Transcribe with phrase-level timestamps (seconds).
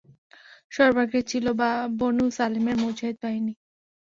[0.71, 1.45] সর্বাগ্রে ছিল
[1.99, 3.53] বনু সালীমের মুজাহিদ বাহিনী।